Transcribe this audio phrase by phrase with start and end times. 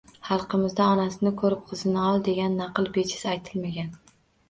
[0.27, 3.97] Xalqimizda “Onasini ko‘rib, qizini ol” degan naql bejiz aytilmagan.